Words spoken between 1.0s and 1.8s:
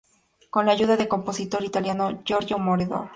compositor